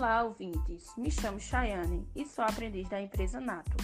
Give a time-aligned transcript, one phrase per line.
[0.00, 0.96] Olá, ouvintes.
[0.96, 3.76] Me chamo Chayane e sou aprendiz da empresa Nato.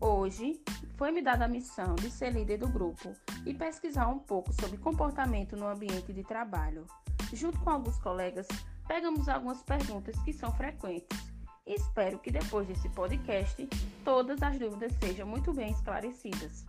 [0.00, 0.62] Hoje
[0.96, 3.12] foi-me dada a missão de ser líder do grupo
[3.44, 6.86] e pesquisar um pouco sobre comportamento no ambiente de trabalho.
[7.32, 8.46] Junto com alguns colegas,
[8.86, 11.18] pegamos algumas perguntas que são frequentes.
[11.66, 13.68] Espero que depois desse podcast
[14.04, 16.64] todas as dúvidas sejam muito bem esclarecidas.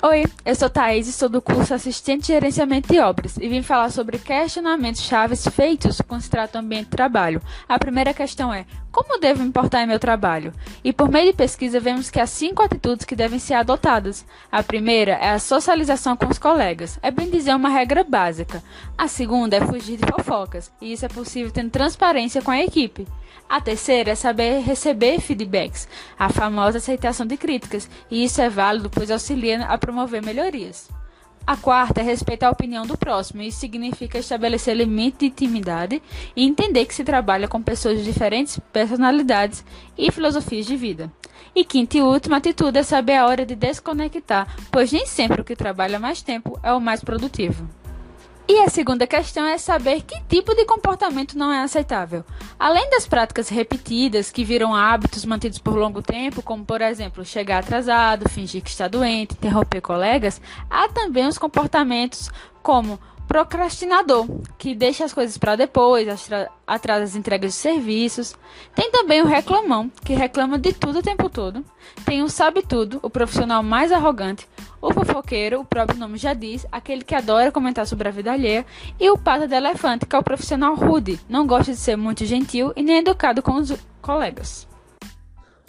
[0.00, 3.64] Oi, eu sou Thaís e sou do curso Assistente de Gerenciamento de Obras e vim
[3.64, 7.42] falar sobre questionamentos chaves feitos quando se trata do ambiente de trabalho.
[7.68, 10.52] A primeira questão é: como devo me importar em meu trabalho?
[10.84, 14.24] E por meio de pesquisa vemos que há cinco atitudes que devem ser adotadas.
[14.52, 16.96] A primeira é a socialização com os colegas.
[17.02, 18.62] É bem dizer uma regra básica.
[18.96, 23.04] A segunda é fugir de fofocas, e isso é possível tendo transparência com a equipe.
[23.48, 25.88] A terceira é saber receber feedbacks,
[26.18, 30.88] a famosa aceitação de críticas, e isso é válido pois auxilia a promover melhorias.
[31.46, 36.02] A quarta é respeitar a opinião do próximo, isso significa estabelecer limites de intimidade
[36.36, 39.64] e entender que se trabalha com pessoas de diferentes personalidades
[39.96, 41.10] e filosofias de vida.
[41.54, 45.44] E quinta e última atitude é saber a hora de desconectar, pois nem sempre o
[45.44, 47.66] que trabalha mais tempo é o mais produtivo.
[48.50, 52.24] E a segunda questão é saber que tipo de comportamento não é aceitável.
[52.58, 57.58] Além das práticas repetidas que viram hábitos mantidos por longo tempo, como por exemplo chegar
[57.58, 62.30] atrasado, fingir que está doente, interromper colegas, há também os comportamentos
[62.62, 64.26] como procrastinador,
[64.56, 66.08] que deixa as coisas para depois,
[66.66, 68.34] atrasa as entregas de serviços.
[68.74, 71.62] Tem também o reclamão, que reclama de tudo o tempo todo.
[72.06, 74.48] Tem o sabe tudo, o profissional mais arrogante.
[74.80, 78.64] O fofoqueiro, o próprio nome já diz, aquele que adora comentar sobre a vida alheia.
[78.98, 82.24] E o pata de elefante, que é o profissional rude, não gosta de ser muito
[82.24, 84.68] gentil e nem educado com os colegas.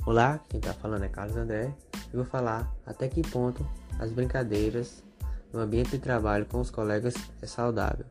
[0.05, 1.73] Olá, quem está falando é Carlos André.
[2.13, 3.67] Eu vou falar até que ponto
[3.99, 5.03] as brincadeiras
[5.51, 8.05] no ambiente de trabalho com os colegas é saudável.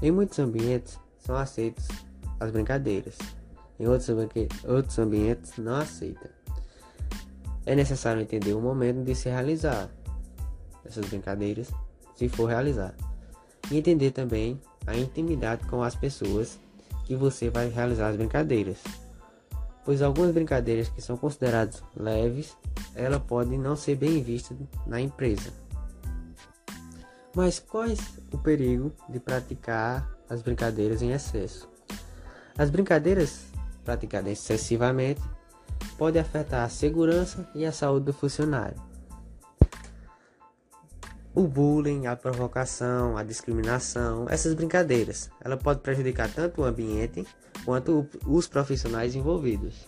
[0.00, 1.86] Em muitos ambientes são aceitas
[2.40, 3.16] as brincadeiras,
[3.78, 4.08] em outros,
[4.64, 6.41] outros ambientes não aceitam.
[7.64, 9.90] É necessário entender o momento de se realizar
[10.84, 11.70] essas brincadeiras,
[12.16, 12.94] se for realizar,
[13.70, 16.58] e entender também a intimidade com as pessoas
[17.04, 18.78] que você vai realizar as brincadeiras.
[19.84, 22.56] Pois algumas brincadeiras que são consideradas leves,
[22.94, 24.56] ela pode não ser bem vista
[24.86, 25.52] na empresa.
[27.34, 27.98] Mas quais
[28.32, 31.68] o perigo de praticar as brincadeiras em excesso?
[32.56, 33.46] As brincadeiras
[33.84, 35.22] praticadas excessivamente
[36.02, 38.76] podem afetar a segurança e a saúde do funcionário.
[41.32, 47.24] O bullying, a provocação, a discriminação, essas brincadeiras, ela pode prejudicar tanto o ambiente
[47.64, 49.86] quanto os profissionais envolvidos.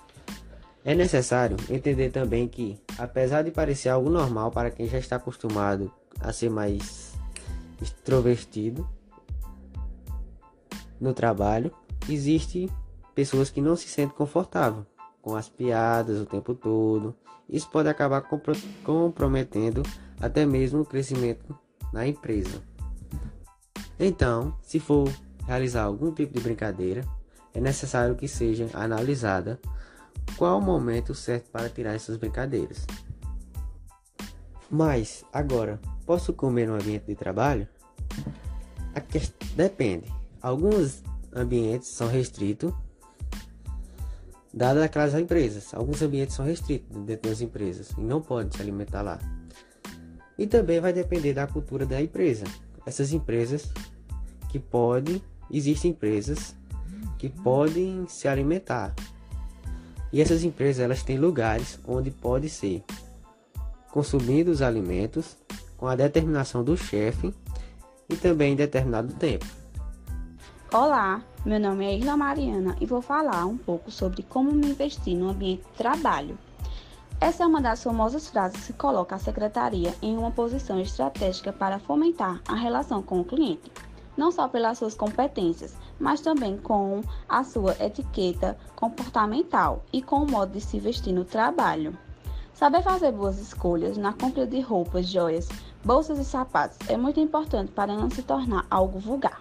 [0.84, 5.92] É necessário entender também que, apesar de parecer algo normal para quem já está acostumado
[6.20, 7.14] a ser mais
[7.82, 8.88] extrovertido
[11.00, 11.72] no trabalho,
[12.08, 12.70] existe
[13.16, 14.86] pessoas que não se sentem confortável
[15.24, 17.16] com as piadas o tempo todo.
[17.48, 18.22] Isso pode acabar
[18.84, 19.82] comprometendo
[20.20, 21.58] até mesmo o crescimento
[21.90, 22.62] na empresa.
[23.98, 25.10] Então, se for
[25.46, 27.02] realizar algum tipo de brincadeira,
[27.54, 29.58] é necessário que seja analisada
[30.36, 32.86] qual o momento certo para tirar essas brincadeiras.
[34.70, 37.66] Mas, agora, posso comer no ambiente de trabalho?
[39.56, 40.12] Depende.
[40.42, 41.02] Alguns
[41.32, 42.74] ambientes são restritos,
[44.54, 45.74] dadas aquelas empresas.
[45.74, 49.18] Alguns ambientes são restritos dentro das empresas e não pode se alimentar lá.
[50.38, 52.44] E também vai depender da cultura da empresa.
[52.86, 53.70] Essas empresas
[54.48, 55.20] que podem,
[55.50, 56.54] existem empresas
[57.18, 58.94] que podem se alimentar.
[60.12, 62.84] E essas empresas elas têm lugares onde pode ser
[63.90, 65.36] consumido os alimentos
[65.76, 67.34] com a determinação do chefe
[68.08, 69.63] e também em determinado tempo.
[70.72, 75.16] Olá, meu nome é Isla Mariana e vou falar um pouco sobre como me investir
[75.16, 76.36] no ambiente de trabalho.
[77.20, 81.78] Essa é uma das famosas frases que coloca a secretaria em uma posição estratégica para
[81.78, 83.70] fomentar a relação com o cliente,
[84.16, 90.30] não só pelas suas competências, mas também com a sua etiqueta comportamental e com o
[90.30, 91.96] modo de se vestir no trabalho.
[92.52, 95.48] Saber fazer boas escolhas na compra de roupas, joias,
[95.84, 99.38] bolsas e sapatos é muito importante para não se tornar algo vulgar.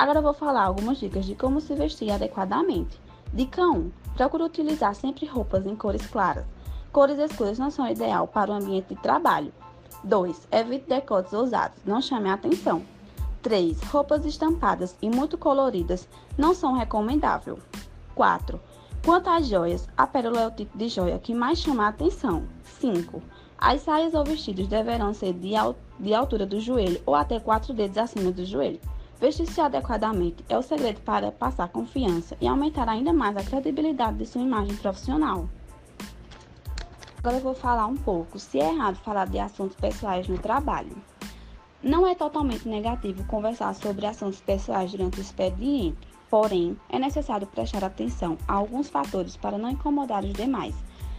[0.00, 2.98] Agora vou falar algumas dicas de como se vestir adequadamente.
[3.34, 3.90] Dica 1.
[4.16, 6.46] Procure utilizar sempre roupas em cores claras.
[6.90, 9.52] Cores escuras não são ideal para o ambiente de trabalho.
[10.02, 10.48] 2.
[10.52, 12.82] Evite decotes ousados, não chame a atenção.
[13.42, 13.78] 3.
[13.82, 16.08] Roupas estampadas e muito coloridas
[16.38, 17.58] não são recomendáveis.
[18.14, 18.58] 4.
[19.04, 22.44] Quanto às joias, a pérola é o tipo de joia que mais chama a atenção.
[22.80, 23.22] 5.
[23.58, 27.74] As saias ou vestidos deverão ser de, al de altura do joelho ou até quatro
[27.74, 28.80] dedos acima do joelho.
[29.20, 34.24] Vestir-se adequadamente é o segredo para passar confiança e aumentar ainda mais a credibilidade de
[34.24, 35.46] sua imagem profissional.
[37.18, 40.96] Agora eu vou falar um pouco se é errado falar de assuntos pessoais no trabalho.
[41.82, 47.84] Não é totalmente negativo conversar sobre assuntos pessoais durante o expediente, porém, é necessário prestar
[47.84, 50.74] atenção a alguns fatores para não incomodar os demais,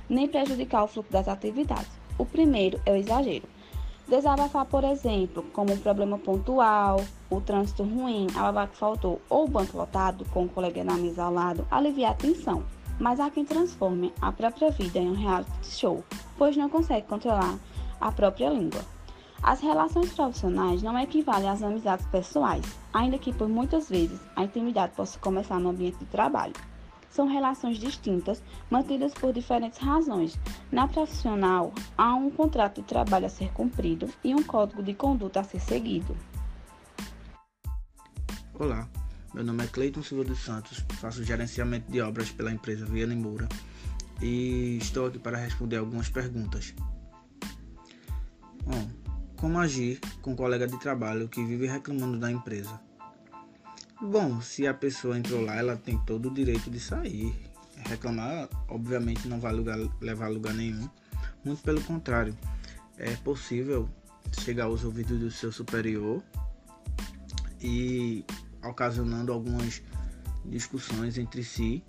[0.09, 1.91] nem prejudicar o fluxo das atividades.
[2.17, 3.47] O primeiro é o exagero.
[4.11, 6.99] Desabafar, por exemplo, como um problema pontual,
[7.29, 10.95] o trânsito ruim, a babá que faltou ou o banco lotado com o colega na
[10.95, 12.61] mesa ao lado, aliviar a tensão.
[12.99, 16.03] Mas há quem transforme a própria vida em um reality show,
[16.37, 17.57] pois não consegue controlar
[18.01, 18.81] a própria língua.
[19.41, 24.91] As relações profissionais não equivalem às amizades pessoais, ainda que por muitas vezes a intimidade
[24.93, 26.53] possa começar no ambiente de trabalho
[27.11, 30.39] são relações distintas, mantidas por diferentes razões.
[30.71, 35.41] Na profissional, há um contrato de trabalho a ser cumprido e um código de conduta
[35.41, 36.17] a ser seguido.
[38.53, 38.87] Olá,
[39.33, 43.47] meu nome é Cleiton Silva dos Santos, faço gerenciamento de obras pela empresa Viana Moura
[44.21, 46.73] e estou aqui para responder algumas perguntas.
[48.63, 48.89] Bom,
[49.35, 52.79] como agir com um colega de trabalho que vive reclamando da empresa?
[54.01, 57.35] Bom, se a pessoa entrou lá, ela tem todo o direito de sair.
[57.87, 60.89] Reclamar, obviamente, não vai lugar, levar a lugar nenhum.
[61.45, 62.35] Muito pelo contrário,
[62.97, 63.87] é possível
[64.39, 66.23] chegar aos ouvidos do seu superior
[67.61, 68.25] e
[68.63, 69.83] ocasionando algumas
[70.45, 71.83] discussões entre si.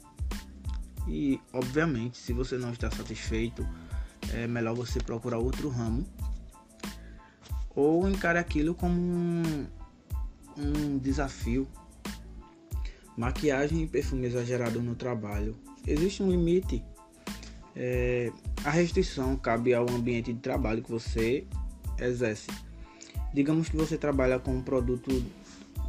[1.08, 3.66] E, obviamente, se você não está satisfeito,
[4.34, 6.06] é melhor você procurar outro ramo
[7.74, 9.66] ou encare aquilo como um,
[10.58, 11.66] um desafio
[13.22, 15.54] Maquiagem e perfume exagerado no trabalho.
[15.86, 16.82] Existe um limite.
[17.76, 18.32] É,
[18.64, 21.46] a restrição cabe ao ambiente de trabalho que você
[22.00, 22.48] exerce.
[23.32, 25.24] Digamos que você trabalha com produto,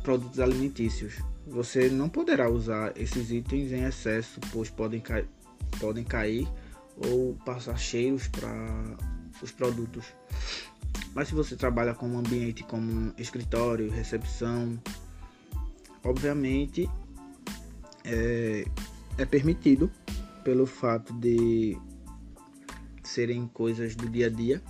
[0.03, 1.15] produtos alimentícios.
[1.47, 5.01] Você não poderá usar esses itens em excesso, pois podem,
[5.79, 6.47] podem cair
[6.97, 8.95] ou passar cheios para
[9.41, 10.05] os produtos.
[11.15, 14.79] Mas se você trabalha com um ambiente como escritório, recepção,
[16.03, 16.87] obviamente
[18.03, 18.65] é,
[19.17, 19.91] é permitido
[20.43, 21.77] pelo fato de
[23.03, 24.61] serem coisas do dia a dia,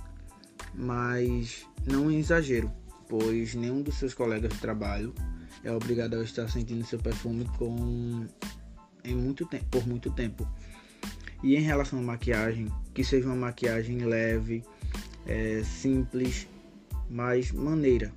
[0.73, 2.71] mas não em exagero,
[3.07, 5.13] pois nenhum dos seus colegas de trabalho
[5.63, 8.25] é obrigado a estar sentindo seu perfume com
[9.03, 10.47] em muito tempo, por muito tempo.
[11.41, 14.63] E em relação à maquiagem, que seja uma maquiagem leve,
[15.25, 16.47] é, simples,
[17.09, 18.13] mas maneira,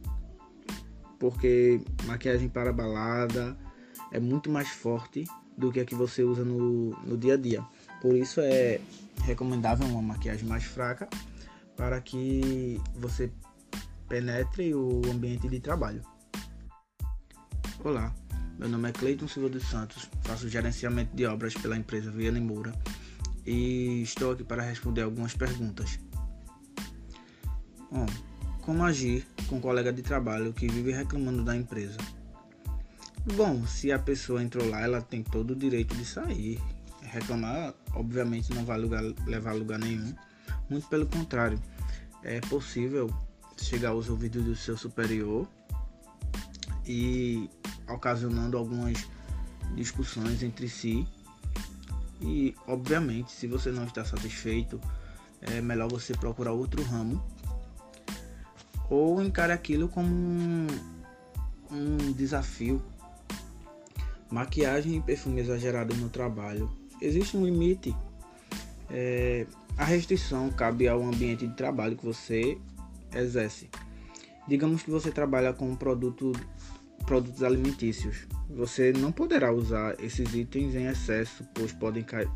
[1.19, 3.57] porque maquiagem para balada
[4.13, 5.25] é muito mais forte
[5.57, 7.65] do que a que você usa no, no dia a dia.
[8.01, 8.81] Por isso é
[9.25, 11.09] recomendável uma maquiagem mais fraca
[11.77, 13.31] para que você
[14.09, 16.03] penetre o ambiente de trabalho.
[17.83, 18.15] Olá,
[18.59, 22.73] meu nome é Cleiton Silva dos Santos, faço gerenciamento de obras pela empresa Viana Moura
[23.45, 25.99] e estou aqui para responder algumas perguntas.
[27.91, 28.07] Bom,
[28.63, 31.99] como agir com um colega de trabalho que vive reclamando da empresa?
[33.35, 36.61] Bom, se a pessoa entrou lá, ela tem todo o direito de sair.
[37.03, 40.15] Reclamar, obviamente, não vai lugar, levar a lugar nenhum.
[40.71, 41.61] Muito pelo contrário,
[42.23, 43.13] é possível
[43.57, 45.49] chegar aos ouvidos do seu superior
[46.87, 47.51] e
[47.89, 49.09] ocasionando algumas
[49.75, 51.05] discussões entre si.
[52.21, 54.81] E, obviamente, se você não está satisfeito,
[55.41, 57.21] é melhor você procurar outro ramo
[58.89, 60.67] ou encare aquilo como um,
[61.73, 62.81] um desafio
[64.31, 66.71] Maquiagem e perfume exagerado no trabalho.
[67.01, 67.95] Existe um limite.
[68.91, 72.59] É, a restrição cabe ao ambiente de trabalho que você
[73.15, 73.69] exerce.
[74.49, 76.33] Digamos que você trabalha com produto,
[77.05, 78.27] produtos alimentícios.
[78.51, 82.27] Você não poderá usar esses itens em excesso, pois podem, ca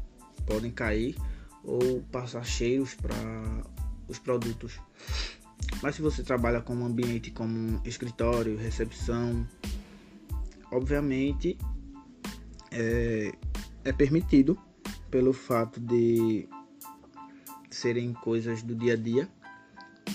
[0.46, 1.16] podem cair
[1.64, 3.14] ou passar cheiros para
[4.08, 4.78] os produtos.
[5.82, 9.46] Mas se você trabalha com um ambiente como escritório, recepção,
[10.70, 11.56] obviamente
[12.70, 13.32] é,
[13.84, 14.58] é permitido
[15.10, 16.48] pelo fato de
[17.70, 19.28] serem coisas do dia a dia,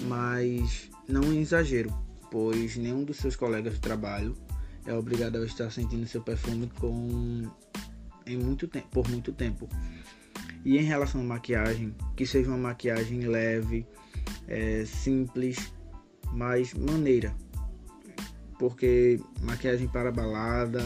[0.08, 1.94] mas não em exagero,
[2.32, 4.36] pois nenhum dos seus colegas de trabalho
[4.86, 7.44] é obrigado a estar sentindo seu perfume com
[8.26, 9.70] em muito tempo, por muito tempo.
[10.64, 13.86] E em relação à maquiagem, que seja uma maquiagem leve,
[14.48, 15.72] é, simples,
[16.34, 17.36] mas maneira,
[18.58, 20.84] porque maquiagem para balada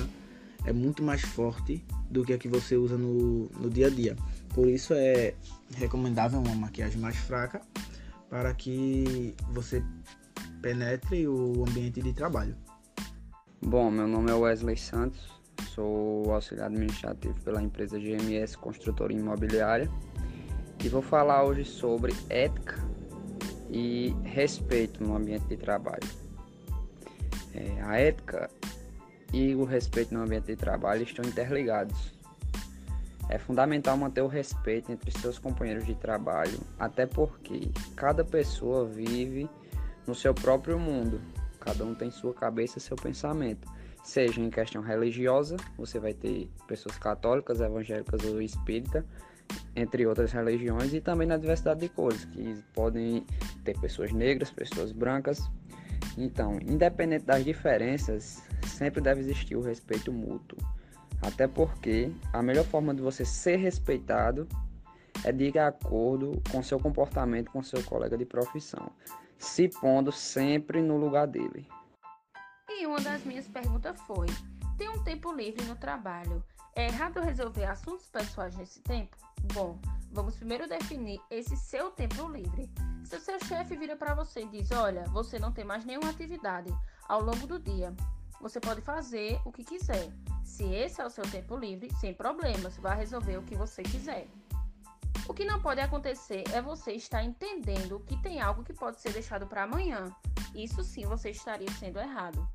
[0.65, 4.15] é muito mais forte do que a que você usa no, no dia a dia.
[4.53, 5.33] Por isso é
[5.75, 7.61] recomendável uma maquiagem mais fraca
[8.29, 9.83] para que você
[10.61, 12.55] penetre o ambiente de trabalho.
[13.61, 15.29] Bom, meu nome é Wesley Santos,
[15.73, 19.89] sou auxiliar administrativo pela empresa GMS Construtora Imobiliária
[20.83, 22.77] e vou falar hoje sobre ética
[23.69, 26.07] e respeito no ambiente de trabalho.
[27.53, 28.49] É, a ética
[29.33, 32.13] e o respeito no ambiente de trabalho estão interligados.
[33.29, 39.47] É fundamental manter o respeito entre seus companheiros de trabalho, até porque cada pessoa vive
[40.07, 41.21] no seu próprio mundo
[41.59, 43.67] Cada um tem sua cabeça, seu pensamento.
[44.03, 49.05] Seja em questão religiosa, você vai ter pessoas católicas, evangélicas ou espírita,
[49.75, 53.25] entre outras religiões, e também na diversidade de cores, que podem
[53.63, 55.49] ter pessoas negras, pessoas brancas.
[56.17, 58.41] Então, independente das diferenças,
[58.79, 60.57] sempre deve existir o respeito mútuo.
[61.21, 64.47] Até porque a melhor forma de você ser respeitado
[65.25, 68.89] é de acordo com seu comportamento com seu colega de profissão
[69.37, 71.67] se pondo sempre no lugar dele.
[72.69, 74.27] E uma das minhas perguntas foi:
[74.77, 76.43] tem um tempo livre no trabalho?
[76.75, 79.17] É errado resolver assuntos pessoais nesse tempo?
[79.53, 79.77] Bom,
[80.11, 82.69] vamos primeiro definir esse seu tempo livre.
[83.03, 86.09] Se o seu chefe vira para você e diz: Olha, você não tem mais nenhuma
[86.09, 86.73] atividade
[87.07, 87.93] ao longo do dia,
[88.41, 90.09] você pode fazer o que quiser.
[90.43, 94.27] Se esse é o seu tempo livre, sem problemas, vá resolver o que você quiser.
[95.27, 99.13] O que não pode acontecer é você estar entendendo que tem algo que pode ser
[99.13, 100.11] deixado para amanhã.
[100.55, 102.47] Isso sim você estaria sendo errado.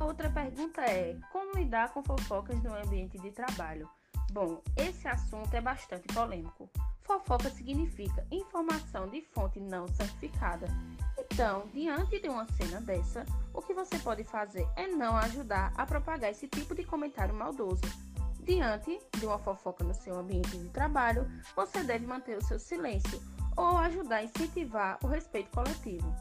[0.00, 3.88] Outra pergunta é: como lidar com fofocas no ambiente de trabalho?
[4.30, 6.68] Bom, esse assunto é bastante polêmico.
[7.02, 10.66] Fofoca significa informação de fonte não certificada.
[11.38, 15.86] Então, diante de uma cena dessa, o que você pode fazer é não ajudar a
[15.86, 17.80] propagar esse tipo de comentário maldoso.
[18.42, 23.22] Diante de uma fofoca no seu ambiente de trabalho, você deve manter o seu silêncio
[23.56, 26.12] ou ajudar a incentivar o respeito coletivo.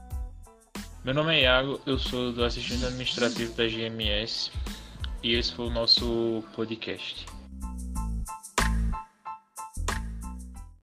[1.03, 4.51] Meu nome é Iago, eu sou do assistente administrativo da GMS
[5.23, 7.25] e esse foi o nosso podcast.